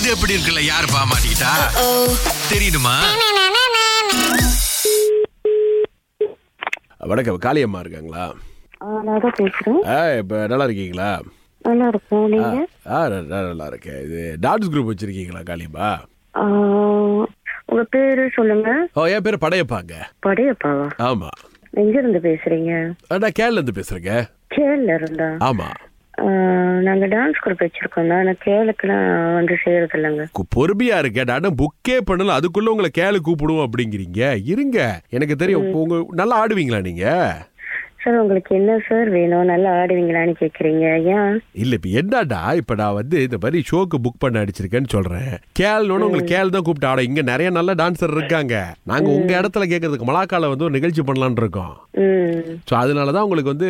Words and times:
இது 0.00 0.10
எப்படி 0.14 0.34
இருக்குல்ல? 0.36 0.60
யாரு 0.64 0.86
பாமாட்டா 0.92 1.50
தெரியணுமா 2.50 2.94
வணக்கம். 7.10 7.38
காளியம்மா 7.44 7.78
இருக்காங்களா? 7.80 8.24
ஆ, 8.82 8.86
நான் 9.06 9.20
தான் 9.20 9.36
பேசுறேன். 9.38 9.78
ஆ 9.94 9.96
இப்போ 10.12 10.46
நல்லா 10.46 10.64
இருக்கீங்களா? 10.64 11.08
நல்லா 11.62 11.86
இருக்கும் 11.88 12.28
நீங்க? 12.28 12.58
ஆ 12.86 13.08
நான் 13.08 13.26
நான் 13.26 13.48
நல்லா 13.50 13.66
இருக்கேன். 13.66 14.00
இது 14.06 14.20
டான்ஸ் 14.40 14.70
குரூப் 14.72 14.90
வச்சிருக்கீங்களா 14.90 15.42
காளியம்மா? 15.50 15.90
உங்க 17.70 17.82
பேரு 17.90 18.30
சொல்லுங்க. 18.34 18.70
ஓ 18.94 19.06
என் 19.06 19.22
பேர் 19.22 19.42
படையப்பாங்க. 19.46 19.94
படையப்பாவா? 20.26 20.88
ஆமா. 21.10 21.30
எங்க 21.82 21.98
இருந்து 21.98 22.22
பேசுறீங்க? 22.28 22.72
நான் 23.24 23.38
கேரள 23.40 23.58
இருந்து 23.60 23.78
பேசுறேங்க. 23.80 24.14
கேரள 24.48 24.94
இருந்தா? 24.94 25.30
ஆமா. 25.50 25.68
ஆ, 26.20 26.24
நாங்க 26.80 27.06
டான்ஸ் 27.06 27.46
குரூப் 27.46 27.66
வச்சிருக்கோம் 27.66 28.02
நான் 28.02 28.36
கேளுக்குலாம் 28.44 29.34
வந்து 29.34 29.56
செய்யறது 29.64 29.98
இல்லைங்க 29.98 30.24
பொறுமையா 30.56 30.98
இருக்கேன் 30.98 31.24
நான் 31.24 31.40
புக்கே 31.40 31.98
பண்ணல. 32.10 32.36
அதுக்குள்ள 32.36 32.66
உங்களை 32.66 32.90
கேளு 32.98 33.16
கூப்பிடுவோம் 33.24 33.66
அப்படிங்கிறீங்க. 33.66 34.40
இருங்க. 34.44 35.00
எனக்கு 35.10 35.36
தெரியும் 35.36 35.72
உங்க 35.72 36.06
நல்லா 36.10 36.46
ஆடுவீங்களா 36.46 36.82
நீங்க? 36.82 37.36
சார் 38.02 38.18
உங்களுக்கு 38.20 38.52
என்ன 38.58 38.72
சார் 38.88 39.08
வேணும்? 39.14 39.48
நல்லா 39.52 39.70
ஆடுவீங்களான்னு 39.80 40.34
கேக்குறீங்க. 40.42 40.84
ஏன்? 41.14 41.34
இல்ல 41.62 41.78
இப்ப 41.78 41.88
என்னடா? 42.00 42.40
இப்ப 42.60 42.74
நான் 42.80 42.96
வந்து 42.98 43.16
இந்த 43.26 43.38
மாதிரி 43.42 43.58
ஷோக்கு 43.70 43.96
புக் 44.04 44.22
பண்ண 44.24 44.42
அடிச்சிருக்கேன்னு 44.42 44.92
சொல்றேன். 44.94 45.32
கேள்னு 45.60 46.06
உங்களுக்கு 46.06 46.32
கேள் 46.34 46.54
தான் 46.54 46.64
கூப்பிட்டு 46.66 46.90
ஆட 46.90 47.02
இங்க 47.08 47.22
நிறைய 47.30 47.50
நல்ல 47.58 47.74
டான்சர் 47.80 48.14
இருக்காங்க. 48.16 48.54
நாங்க 48.92 49.10
உங்க 49.18 49.32
இடத்துல 49.40 49.66
கேட்கறதுக்கு 49.72 50.08
மலாக்கால 50.10 50.50
வந்து 50.52 50.66
ஒரு 50.68 50.76
நிகழ்ச்சி 50.78 51.04
பண்ணலாம்னு 51.10 51.42
இருக்கோம். 51.44 51.74
ஸோ 52.68 52.74
அதனாலதான் 52.82 53.26
உங்களுக்கு 53.26 53.52
வந்து 53.54 53.68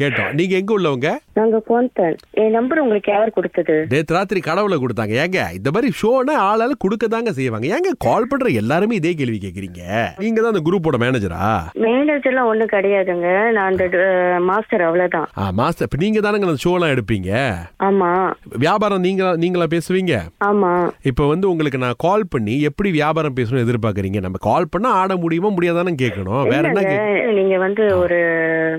கேட்டோம். 0.00 0.30
நீங்க 0.40 0.54
எங்க 0.60 0.72
உள்ளவங்க 0.78 1.10
நாங்க 1.40 1.58
போன்தன் 1.70 2.16
என் 2.42 2.56
நம்பர் 2.58 2.82
உங்களுக்கு 2.84 3.10
யார் 3.14 3.36
கொடுத்தது? 3.36 3.76
நேத்து 3.92 4.16
ராத்திரி 4.18 4.40
கடவுளை 4.48 4.78
கொடுத்தாங்க. 4.84 5.14
ஏங்க 5.24 5.40
இந்த 5.58 5.70
மாதிரி 5.74 5.90
ஷோனா 6.00 6.36
ஆளால 6.48 6.78
கொடுக்க 6.84 7.06
தாங்க 7.16 7.32
செய்வாங்க. 7.38 7.66
ஏங்க 7.76 7.92
கால் 8.06 8.30
பண்ற 8.30 8.48
எல்லாருமே 8.62 9.00
இதே 9.00 9.14
கேள்வி 9.20 9.40
கேக்குறீங்க. 9.44 9.82
நீங்க 10.24 10.38
தான் 10.40 10.52
அந்த 10.54 10.64
குரூப்போட 10.68 10.98
மேனேஜரா 11.04 11.44
மேனேஜர்லாம் 11.86 12.50
ஒண்ணும் 12.52 12.74
கிடையாதுங்க. 12.76 13.28
நான் 13.56 13.70
அந்த 13.70 14.36
மாஸ்டர் 14.40 14.82
அவ்வளவுதான். 14.82 15.28
ஆ 15.38 15.50
மாஸ்டர் 15.50 15.88
இப்ப 15.92 16.04
நீங்க 16.04 16.20
தானங்க 16.20 16.46
அந்த 16.46 16.56
ஷோலாம் 16.68 16.96
எடுப்பீங்க? 16.96 17.54
ஆமா. 17.84 18.32
வியாபாரம் 18.58 19.00
நீங்க 19.00 19.36
நீங்களா 19.36 19.64
பேசுவீங்க? 19.64 20.18
ஆமா. 20.44 20.90
இப்போ 21.02 21.28
வந்து 21.28 21.50
உங்களுக்கு 21.50 21.78
நான் 21.78 21.94
கால் 21.98 22.24
பண்ணி 22.30 22.60
எப்படி 22.60 22.90
வியாபாரம் 22.90 23.34
பேசணும் 23.40 23.66
எதிர்பார்க்கறீங்க? 23.66 24.20
நம்ம 24.20 24.36
கால் 24.40 24.66
பண்ணா 24.70 24.90
ஆட 24.90 25.16
முடியுமா 25.16 25.48
முடியாதானே 25.48 25.94
கேட்கணும். 26.02 26.48
வேற 26.48 26.68
என்ன 26.68 27.32
நீங்க 27.32 27.58
வந்து 27.58 27.98
ஒரு 27.98 28.16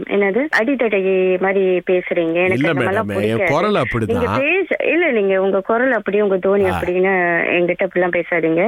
என்னது? 0.08 0.40
அடித்தடை 0.50 1.02
மாதிரி 1.40 1.62
பேசுறீங்க. 1.62 2.34
எனக்கு 2.34 2.54
இல்ல 2.54 2.74
மேடம் 2.74 3.40
என். 3.40 3.46
குரல் 3.46 3.76
அப்படிதான். 3.76 4.38
பேச 4.38 4.92
இல்ல 4.92 5.12
நீங்க 5.12 5.42
உங்க 5.42 5.60
குரல் 5.60 5.92
அப்படி 5.92 6.22
உங்க 6.22 6.38
தோனி 6.38 6.64
அப்படின்னு 6.64 7.36
என்கிட்ட 7.58 7.86
அப்படிலாம் 7.86 8.22
பேசாதீங்க. 8.22 8.66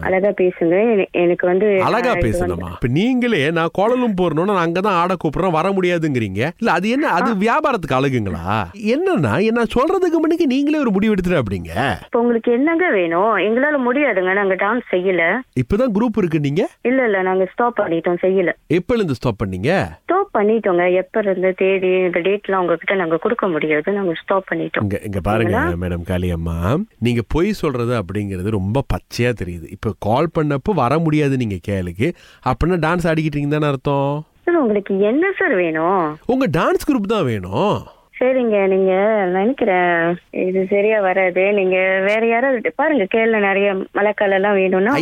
அழகா 0.00 0.28
பேசுங்க. 0.28 0.92
என- 0.92 1.08
எனக்கு 1.10 1.46
வந்து 1.46 1.82
அழகா 1.82 2.14
பேசணுமா 2.14 2.46
இப்ப 2.50 2.88
நீங்களே 2.88 3.50
நான் 3.50 3.68
கோலலும் 3.72 4.14
போறணும்னு 4.20 4.44
நான் 4.44 4.68
அங்கதான் 4.68 4.86
ஆட 4.86 5.16
கூப்பிடுறேன். 5.24 5.47
வர 5.50 5.70
முடியாதுங்கிறீங்க? 5.70 6.50
இல்ல 6.58 6.72
அது 6.72 6.88
என்ன 6.88 7.08
அது 7.08 7.34
வியாபாரத்துக்கு 7.34 7.96
அழகுங்களா? 8.00 8.64
என்னன்னா 8.74 9.44
என்ன 9.44 9.62
சொல்றதுக்கு 9.62 10.18
முன்னாடி 10.18 10.44
நீங்களே 10.46 10.78
ஒரு 10.78 10.90
முடிவு 10.90 11.12
எடுத்துட்டு 11.12 11.42
அப்படிங்க. 11.42 11.98
இப்ப 12.04 12.20
உங்களுக்கு 12.20 12.52
என்னங்க 12.52 12.90
வேணும்? 12.90 13.36
எங்களால 13.38 13.76
முடியாதுங்க. 13.88 14.32
நாங்க 14.32 14.54
டான்ஸ் 14.54 14.86
செய்யல. 14.90 15.22
இப்பதான் 15.60 15.94
குரூப் 15.94 16.16
இருக்கு 16.16 16.40
நீங்க? 16.40 16.68
இல்ல 16.82 17.04
இல்ல 17.04 17.22
நாங்க 17.22 17.46
ஸ்டாப் 17.52 17.80
பண்ணிட்டோம் 17.80 18.16
செய்யல. 18.22 18.52
எப்ப 18.66 18.94
இருந்து 18.94 19.14
ஸ்டாப் 19.14 19.36
பண்ணீங்க? 19.44 19.92
ஸ்டாப் 20.02 20.38
பண்ணிட்டோங்க. 20.38 20.94
எப்ப 20.94 21.20
இருந்து 21.20 21.54
தேதி 21.56 21.86
இந்த 21.86 22.20
டேட்லாம் 22.20 22.56
உங்ககிட்ட 22.56 22.94
நாங்க 22.94 23.16
கொடுக்க 23.16 23.48
முடியாது. 23.48 23.92
நாங்க 23.92 24.12
ஸ்டாப் 24.22 24.44
பண்ணிட்டோம். 24.54 25.04
இங்க 25.04 25.20
பாருங்க 25.20 25.58
மேடம் 25.80 26.06
காளியம்மா. 26.08 26.84
நீங்க 26.98 27.20
பொய் 27.28 27.52
சொல்றது 27.52 28.02
அப்படிங்கிறது 28.02 28.50
ரொம்ப 28.50 28.82
பச்சையா 28.94 29.32
தெரியுது. 29.44 29.66
இப்ப 29.70 29.94
கால் 29.98 30.28
பண்ணப்போ 30.38 30.74
வர 30.74 30.98
முடியாது 30.98 31.36
நீங்க 31.36 31.58
கேளுக்கு. 31.68 32.12
அப்படின்னா 32.44 32.76
டான்ஸ் 32.86 33.06
ஆடிக்கிட்டீங்க 33.06 33.48
தானே 33.48 33.66
அர்த்தம்? 33.66 34.24
உங்களுக்கு 34.68 34.94
என்ன 35.10 35.26
சார் 35.36 35.52
வேணும்? 35.60 36.00
உங்க 36.32 36.46
டான்ஸ் 36.56 36.88
குரூப் 36.88 37.12
தான் 37.12 37.28
வேணும். 37.28 37.76
சரிங்க 38.18 38.56
நீங்க 38.72 38.92
நினைக்கிறேன் 39.34 40.00
இது 40.44 40.60
சரியா 40.72 40.96
வராது. 41.06 41.42
நீங்க 41.58 41.76
வேற 42.06 42.22
யாராவது 42.30 42.72
பாருங்க 42.80 43.04
கேரள 43.12 43.38
நிறைய 43.46 43.68
மழைக்கால 43.98 44.36
எல்லாம் 44.38 44.56
வேணும்னா 44.60 44.94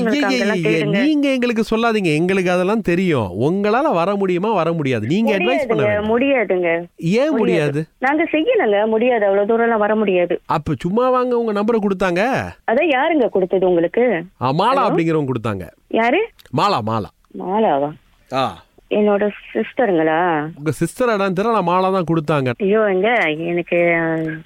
நீங்க 0.98 1.26
எங்களுக்கு 1.36 1.64
சொல்லாதீங்க. 1.70 2.10
எங்களுக்கு 2.20 2.50
அதெல்லாம் 2.54 2.84
தெரியும். 2.90 3.30
உங்களால 3.46 3.92
வர 4.00 4.14
முடியுமா 4.22 4.50
வர 4.52 4.72
முடியாது. 4.72 5.06
நீங்க 5.14 5.32
அட்வைஸ் 5.36 5.66
பண்ண 5.70 5.88
முடியாதுங்க. 6.12 6.68
ஏன் 7.22 7.34
முடியாது. 7.40 7.82
நாங்க 8.06 8.26
செய்யலங்க 8.34 8.84
முடியாது. 8.94 9.24
அவ்வளவு 9.24 9.50
தூரம் 9.52 9.66
எல்லாம் 9.68 9.84
வர 9.86 9.96
முடியாது. 10.02 10.36
அப்ப 10.58 10.76
சும்மா 10.84 11.06
வாங்க 11.16 11.38
உங்க 11.38 11.54
நம்பரை 11.60 11.80
கொடுத்தாங்க? 11.86 12.22
அதான் 12.72 12.92
யாருங்க 12.96 13.28
கொடுத்தது 13.28 13.68
உங்களுக்கு? 13.72 14.06
மாலா 14.62 14.84
அப்படிங்கிறவங்க 14.86 15.32
கொடுத்தாங்க. 15.32 15.66
யாரு? 16.00 16.22
மாலா 16.60 16.80
மாலா. 16.92 17.10
மாலாவா? 17.42 17.90
ஆ. 18.30 18.44
என்னோட 18.90 19.24
சிஸ்டருங்களா 19.52 20.18
உங்க 20.58 20.72
சிஸ்டர் 20.80 21.12
இடம் 21.14 21.36
தெரியல 21.38 21.54
நான் 21.56 21.68
மாலா 21.70 21.88
தான் 21.94 22.08
கொடுத்தாங்க. 22.10 22.50
ஐயோ 22.64 22.80
எங்க 22.94 23.08
எனக்கு 23.52 23.78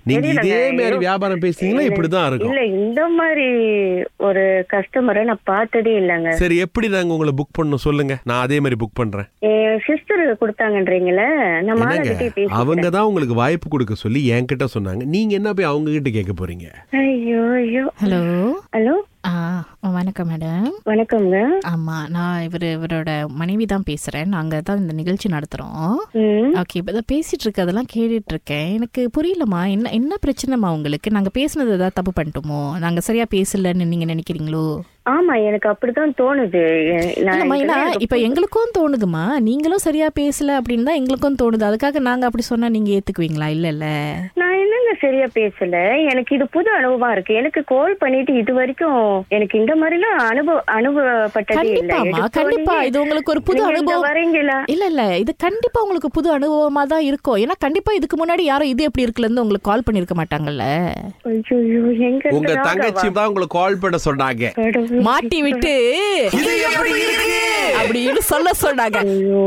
நீங்க. 0.09 0.29
இதே 0.29 0.61
மாதிரி. 0.79 0.97
வியாபாரம் 1.05 1.43
பேசுனீங்களா? 1.45 1.85
இப்படிதான் 1.89 2.27
இருக்கும். 2.29 2.53
இல்ல 2.53 2.63
இந்த 2.81 3.03
மாதிரி 3.19 3.49
ஒரு 4.29 4.45
கஸ்டமரை 4.73 5.25
நான் 5.31 5.43
பார்த்ததே 5.53 5.95
இல்லைங்க. 6.03 6.33
சரி 6.43 6.59
எப்படி 6.67 6.89
நாங்க 6.95 7.17
உங்களை 7.17 7.35
புக் 7.41 7.57
பண்ணணும் 7.59 7.85
சொல்லுங்க. 7.87 8.17
நான் 8.31 8.45
அதே 8.47 8.61
மாதிரி 8.65 8.81
புக் 8.85 8.99
பண்றேன். 9.03 9.29
சிஸ்டர் 9.89 10.25
கொடுத்தாங்கன்றீங்களே? 10.43 11.29
நான் 11.67 11.81
மாலா 11.83 12.01
கிட்டே 12.09 12.31
பேசி 12.39 12.51
அவங்க 12.61 12.89
தான் 12.97 13.09
உங்களுக்கு 13.11 13.41
வாய்ப்பு 13.43 13.69
கொடுக்க 13.77 13.97
சொல்லி 14.05 14.23
என்கிட்ட 14.37 14.69
சொன்னாங்க. 14.77 15.05
நீங்க 15.17 15.35
என்ன 15.41 15.53
போய் 15.59 15.71
அவங்க 15.73 15.91
கிட்ட 15.99 16.13
கேட்க 16.19 16.35
போறீங்க? 16.41 16.67
ஐயோ 17.05 17.45
ஐயோ. 17.63 17.87
Hello 18.03 18.23
hello? 18.77 18.97
வணக்கம் 19.25 20.29
மேடம். 20.31 20.67
வணக்கம்ங்க. 20.85 21.39
ஆமாம் 21.71 22.07
நான் 22.09 22.43
இவர் 22.43 22.65
இவரோட 22.67 23.11
மனைவி 23.31 23.65
தான் 23.67 23.83
பேசுகிறேன் 23.83 24.29
நாங்கள் 24.29 24.63
தான் 24.63 24.79
இந்த 24.79 24.93
நிகழ்ச்சி 24.93 25.29
நடத்துகிறோம் 25.29 25.99
ம். 26.21 26.53
ஓகே 26.61 26.79
இப்போ 26.81 26.93
தான் 26.93 27.09
பேசிகிட்டு 27.13 27.45
இருக்கதெல்லாம் 27.47 27.91
கேட்டுட்டு 27.93 28.33
இருக்கேன். 28.35 28.69
எனக்கு 28.73 29.11
புரியலம்மா 29.17 29.61
என்ன 29.71 29.91
என்ன 29.91 30.19
பிரச்சனைமா 30.25 30.69
உங்களுக்கு? 30.69 31.11
நாங்கள் 31.11 31.37
பேசுனது 31.39 31.77
ஏதாவது 31.77 31.99
தப்பு 31.99 32.15
பண்ணிட்டோமோ? 32.19 32.63
நாங்கள் 32.79 33.03
சரியாக 33.03 33.35
பேசலன்னு 33.37 33.91
நீங்கள் 33.93 34.13
நினைக்கிறீங்களோ? 34.13 34.65
ஆமா 35.11 35.35
எனக்கு 35.41 35.69
அப்படிதான் 35.69 36.17
தோணுது. 36.19 36.65
இப்போ 38.01 38.17
எங்களுக்கும் 38.27 38.75
தோணுதுமா 38.79 39.25
நீங்களும் 39.41 39.85
சரியாக 39.87 40.17
பேசல 40.21 40.59
அப்படின்னு 40.61 40.89
தான் 40.89 41.01
எங்களுக்கும் 41.01 41.41
தோணுது. 41.43 41.65
அதுக்காக 41.65 42.01
நாங்கள் 42.01 42.29
அப்படி 42.29 42.45
சொன்னால் 42.45 42.71
நீங்கள் 42.71 42.97
ஏற்றுக்குவீங்களா 42.97 43.49
இல்லைல்ல 43.57 43.87
நான் 44.35 44.50
என்னங்க 44.61 44.93
சரியா 45.03 45.27
பேசல. 45.39 45.77
எனக்கு 46.13 46.33
இது 46.37 46.47
புது 46.55 46.71
அனுபவமா 46.79 47.09
இருக்கு. 47.15 47.33
எனக்கு 47.41 47.61
கால் 47.73 47.95
பண்ணிட்டு 48.03 48.33
இது 48.43 48.53
வரைக்கும் 48.59 48.99
எனக்கு 49.37 49.55
இந்த 49.63 49.75
மாதிரி 49.81 49.97
எல்லாம் 49.99 50.19
அனுபவ 50.31 50.57
அனுபவப்பட்டதே 50.79 51.67
இல்ல. 51.81 51.95
கண்டிப்பா. 52.39 52.77
இது 52.89 53.03
உங்களுக்கு 53.03 53.33
ஒரு 53.35 53.43
புது 53.49 53.63
அனுபவம். 53.71 54.07
வரீங்களா 54.09 54.59
இல்ல 54.75 54.85
இல்ல. 54.93 55.05
இது 55.25 55.35
கண்டிப்பா 55.47 55.83
உங்களுக்கு 55.85 56.11
புது 56.19 56.31
அனுபவமா 56.39 56.85
தான் 56.95 57.07
இருக்கும். 57.11 57.39
ஏன்னா 57.45 57.57
கண்டிப்பா 57.67 57.93
இதுக்கு 57.99 58.19
முன்னாடி 58.23 58.45
யாரும் 58.51 58.73
இது 58.73 58.89
எப்படி 58.89 59.07
இருக்குல 59.07 59.29
இருந்து 59.29 59.45
உங்களுக்கு 59.45 59.71
கால் 59.71 59.87
பண்ணிருக்க 59.89 60.17
மாட்டாங்கல்ல. 60.21 60.67
உங்க 62.39 62.55
தங்கச்சி? 62.69 63.07
தான் 63.19 63.29
உங்களுக்கு 63.31 63.57
கால் 63.59 63.81
பண்ண 63.85 63.99
சொன்னாங்க. 64.09 64.45
மாட்டி 65.09 65.41
விட்டு. 65.49 65.75
இது 66.41 66.53
எப்படி 66.69 66.93
இருக்கு? 67.07 67.41
அப்படின்னு 67.83 68.23
சொல்ல 68.33 68.51
சொன்னாங்க. 68.65 68.99
ஐயோ. 69.15 69.45